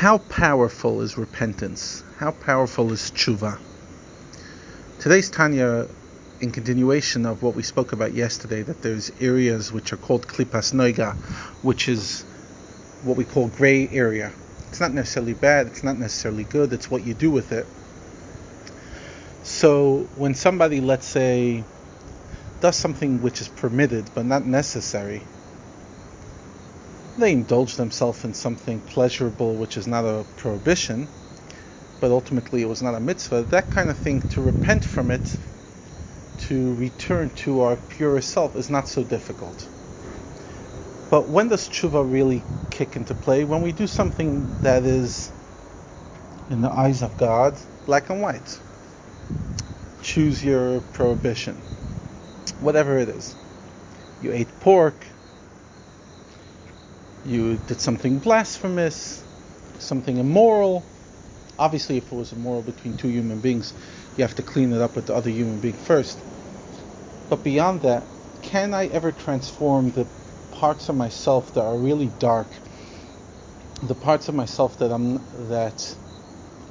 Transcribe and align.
How 0.00 0.16
powerful 0.16 1.02
is 1.02 1.18
repentance? 1.18 2.02
How 2.16 2.30
powerful 2.30 2.90
is 2.90 3.10
tshuva? 3.10 3.58
Today's 4.98 5.28
Tanya, 5.28 5.88
in 6.40 6.52
continuation 6.52 7.26
of 7.26 7.42
what 7.42 7.54
we 7.54 7.62
spoke 7.62 7.92
about 7.92 8.14
yesterday, 8.14 8.62
that 8.62 8.80
there's 8.80 9.12
areas 9.20 9.70
which 9.70 9.92
are 9.92 9.98
called 9.98 10.26
klipas 10.26 10.72
noiga, 10.72 11.16
which 11.60 11.86
is 11.86 12.22
what 13.02 13.18
we 13.18 13.24
call 13.24 13.48
gray 13.48 13.88
area. 13.88 14.32
It's 14.70 14.80
not 14.80 14.94
necessarily 14.94 15.34
bad, 15.34 15.66
it's 15.66 15.84
not 15.84 15.98
necessarily 15.98 16.44
good, 16.44 16.72
it's 16.72 16.90
what 16.90 17.04
you 17.04 17.12
do 17.12 17.30
with 17.30 17.52
it. 17.52 17.66
So 19.42 20.08
when 20.16 20.32
somebody, 20.32 20.80
let's 20.80 21.06
say, 21.06 21.62
does 22.62 22.74
something 22.74 23.20
which 23.20 23.42
is 23.42 23.48
permitted 23.48 24.06
but 24.14 24.24
not 24.24 24.46
necessary, 24.46 25.20
they 27.18 27.32
indulge 27.32 27.76
themselves 27.76 28.24
in 28.24 28.34
something 28.34 28.80
pleasurable 28.80 29.54
which 29.56 29.76
is 29.76 29.86
not 29.86 30.04
a 30.04 30.24
prohibition, 30.36 31.08
but 32.00 32.10
ultimately 32.10 32.62
it 32.62 32.68
was 32.68 32.82
not 32.82 32.94
a 32.94 33.00
mitzvah, 33.00 33.42
that 33.50 33.70
kind 33.70 33.90
of 33.90 33.98
thing, 33.98 34.22
to 34.22 34.40
repent 34.40 34.84
from 34.84 35.10
it, 35.10 35.36
to 36.38 36.74
return 36.74 37.30
to 37.30 37.60
our 37.60 37.76
pure 37.76 38.20
self, 38.22 38.56
is 38.56 38.70
not 38.70 38.88
so 38.88 39.04
difficult. 39.04 39.68
But 41.10 41.28
when 41.28 41.48
does 41.48 41.68
tshuva 41.68 42.10
really 42.10 42.42
kick 42.70 42.96
into 42.96 43.14
play? 43.14 43.44
When 43.44 43.62
we 43.62 43.72
do 43.72 43.86
something 43.86 44.56
that 44.62 44.84
is, 44.84 45.30
in 46.48 46.62
the 46.62 46.70
eyes 46.70 47.02
of 47.02 47.16
God, 47.16 47.56
black 47.86 48.10
and 48.10 48.22
white. 48.22 48.60
Choose 50.02 50.42
your 50.42 50.80
prohibition, 50.80 51.62
whatever 52.60 52.98
it 52.98 53.08
is. 53.08 53.36
You 54.22 54.32
ate 54.32 54.48
pork, 54.60 54.94
you 57.24 57.58
did 57.58 57.80
something 57.80 58.18
blasphemous, 58.18 59.22
something 59.78 60.16
immoral. 60.16 60.84
Obviously, 61.58 61.98
if 61.98 62.06
it 62.06 62.12
was 62.12 62.32
immoral 62.32 62.62
between 62.62 62.96
two 62.96 63.08
human 63.08 63.40
beings, 63.40 63.74
you 64.16 64.24
have 64.24 64.34
to 64.36 64.42
clean 64.42 64.72
it 64.72 64.80
up 64.80 64.96
with 64.96 65.06
the 65.06 65.14
other 65.14 65.30
human 65.30 65.58
being 65.58 65.74
first. 65.74 66.18
But 67.28 67.44
beyond 67.44 67.82
that, 67.82 68.06
can 68.42 68.72
I 68.74 68.86
ever 68.86 69.12
transform 69.12 69.92
the 69.92 70.06
parts 70.50 70.88
of 70.88 70.96
myself 70.96 71.52
that 71.54 71.62
are 71.62 71.76
really 71.76 72.06
dark, 72.08 72.48
the 73.82 73.94
parts 73.94 74.28
of 74.28 74.34
myself 74.34 74.78
that 74.78 74.90
I'm 74.90 75.26
that 75.50 75.96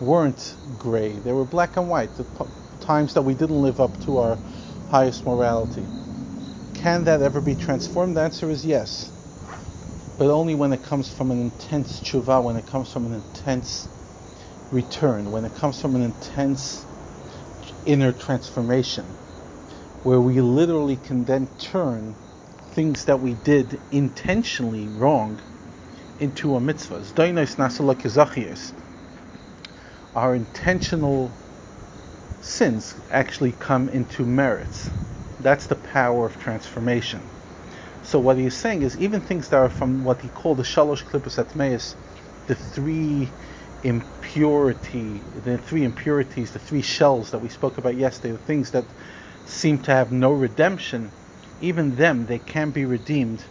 weren't 0.00 0.56
gray, 0.78 1.18
they 1.18 1.32
were 1.32 1.44
black 1.44 1.76
and 1.76 1.88
white, 1.88 2.14
the 2.16 2.24
p- 2.24 2.44
times 2.80 3.14
that 3.14 3.22
we 3.22 3.34
didn't 3.34 3.60
live 3.62 3.80
up 3.80 4.00
to 4.00 4.18
our 4.18 4.38
highest 4.88 5.26
morality. 5.26 5.86
Can 6.74 7.04
that 7.04 7.22
ever 7.22 7.40
be 7.40 7.54
transformed? 7.54 8.16
The 8.16 8.22
answer 8.22 8.50
is 8.50 8.64
yes 8.64 9.10
but 10.18 10.30
only 10.30 10.56
when 10.56 10.72
it 10.74 10.82
comes 10.82 11.12
from 11.12 11.30
an 11.30 11.40
intense 11.40 12.00
tshuva, 12.00 12.42
when 12.42 12.56
it 12.56 12.66
comes 12.66 12.92
from 12.92 13.06
an 13.06 13.14
intense 13.14 13.88
return, 14.70 15.30
when 15.30 15.44
it 15.46 15.54
comes 15.54 15.80
from 15.80 15.96
an 15.96 16.02
intense 16.02 16.86
inner 17.86 18.12
transformation, 18.12 19.16
where 20.02 20.20
we 20.20 20.40
literally 20.40 20.96
can 20.96 21.24
then 21.24 21.48
turn 21.58 22.16
things 22.72 23.06
that 23.06 23.20
we 23.20 23.34
did 23.34 23.80
intentionally 23.92 24.88
wrong 24.88 25.40
into 26.18 26.56
a 26.56 26.60
mitzvah. 26.60 27.04
Our 30.14 30.34
intentional 30.34 31.38
sins 32.40 32.96
actually 33.10 33.52
come 33.52 33.88
into 33.90 34.26
merits. 34.26 34.90
That's 35.40 35.66
the 35.68 35.76
power 35.76 36.26
of 36.26 36.38
transformation. 36.38 37.37
So 38.08 38.18
what 38.18 38.38
he's 38.38 38.56
saying 38.56 38.80
is 38.80 38.96
even 38.96 39.20
things 39.20 39.50
that 39.50 39.58
are 39.58 39.68
from 39.68 40.02
what 40.02 40.22
he 40.22 40.30
called 40.30 40.56
the 40.56 40.62
shalosh 40.62 41.04
klippus 41.04 41.36
atmeis, 41.36 41.94
the 42.46 42.54
three 42.54 43.28
impurity, 43.82 45.20
the 45.44 45.58
three 45.58 45.84
impurities, 45.84 46.52
the 46.52 46.58
three 46.58 46.80
shells 46.80 47.30
that 47.32 47.38
we 47.42 47.50
spoke 47.50 47.76
about 47.76 47.96
yesterday, 47.96 48.32
the 48.32 48.38
things 48.38 48.70
that 48.70 48.86
seem 49.44 49.76
to 49.82 49.90
have 49.90 50.10
no 50.10 50.32
redemption, 50.32 51.10
even 51.60 51.96
them 51.96 52.24
they 52.24 52.38
can 52.38 52.70
be 52.70 52.86
redeemed 52.86 53.42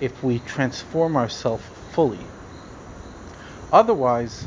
if 0.00 0.22
we 0.22 0.38
transform 0.40 1.16
ourselves 1.16 1.64
fully. 1.92 2.26
Otherwise, 3.72 4.44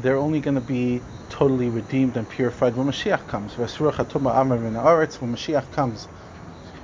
they're 0.00 0.16
only 0.16 0.40
going 0.40 0.54
to 0.54 0.62
be 0.62 1.02
totally 1.28 1.68
redeemed 1.68 2.16
and 2.16 2.26
purified 2.30 2.74
when 2.76 2.86
Mashiach 2.86 3.26
comes. 3.28 3.58
When 3.58 3.66
Mashiach 5.36 5.70
comes, 5.72 6.08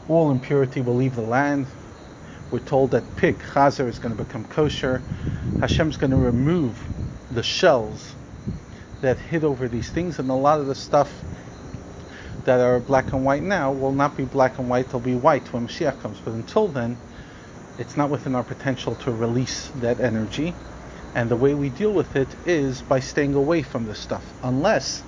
all 0.09 0.31
impurity 0.31 0.81
will 0.81 0.97
leave 0.97 1.15
the 1.15 1.23
land. 1.23 1.67
We're 2.51 2.61
told 2.61 2.93
that 2.93 3.17
pig, 3.17 3.39
chazer, 3.39 3.87
is 3.89 3.99
going 3.99 4.17
to 4.17 4.25
become 4.25 4.45
kosher. 4.45 5.03
Hashem's 5.61 5.97
going 5.97 6.11
to 6.13 6.17
remove 6.17 6.79
the 7.31 7.43
shells 7.43 8.15
that 9.03 9.19
hid 9.19 9.45
over 9.45 9.69
these 9.69 9.91
things, 9.91 10.19
and 10.19 10.31
a 10.31 10.35
lot 10.35 10.61
of 10.61 10.67
the 10.67 10.75
stuff 10.75 11.13
that 12.45 12.61
are 12.61 12.81
black 12.81 13.13
and 13.13 13.25
white 13.25 13.43
now 13.43 13.71
will 13.71 13.93
not 13.93 14.17
be 14.17 14.25
black 14.25 14.59
and 14.59 14.71
white, 14.71 14.89
they'll 14.89 15.01
be 15.01 15.15
white 15.15 15.53
when 15.53 15.67
Mashiach 15.67 16.01
comes. 16.01 16.19
But 16.25 16.33
until 16.33 16.69
then, 16.69 16.97
it's 17.79 17.97
not 17.97 18.09
within 18.09 18.35
our 18.35 18.43
potential 18.43 18.95
to 18.97 19.13
release 19.13 19.69
that 19.77 20.01
energy. 20.01 20.55
And 21.15 21.31
the 21.31 21.37
way 21.37 21.55
we 21.55 21.69
deal 21.69 21.93
with 21.93 22.17
it 22.17 22.29
is 22.47 22.81
by 22.83 23.01
staying 23.01 23.35
away 23.35 23.63
from 23.63 23.85
this 23.85 23.99
stuff, 23.99 24.25
unless 24.43 25.03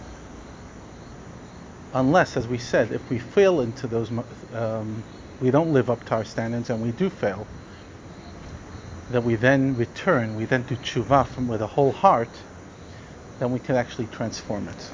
unless, 1.94 2.36
as 2.36 2.46
we 2.48 2.58
said, 2.58 2.92
if 2.92 3.08
we 3.10 3.18
fail 3.18 3.60
into 3.60 3.86
those, 3.86 4.10
um, 4.52 5.04
we 5.40 5.50
don't 5.50 5.72
live 5.72 5.90
up 5.90 6.04
to 6.04 6.14
our 6.14 6.24
standards 6.24 6.70
and 6.70 6.82
we 6.82 6.92
do 6.92 7.10
fail, 7.10 7.46
that 9.10 9.22
we 9.24 9.34
then 9.34 9.76
return, 9.76 10.36
we 10.36 10.44
then 10.44 10.62
do 10.62 10.76
tshuva 10.76 11.26
from 11.26 11.48
with 11.48 11.62
a 11.62 11.66
whole 11.66 11.92
heart, 11.92 12.28
then 13.38 13.50
we 13.50 13.58
can 13.58 13.76
actually 13.76 14.06
transform 14.06 14.68
it. 14.68 14.90